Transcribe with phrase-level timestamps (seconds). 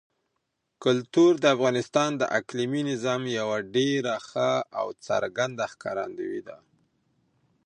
[0.83, 6.57] کلتور د افغانستان د اقلیمي نظام یوه ډېره ښه او څرګنده ښکارندوی ده.